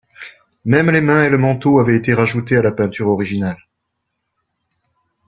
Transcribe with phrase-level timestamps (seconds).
[0.65, 3.59] Même les mains et le manteau avaient été rajoutés à la peinture originale.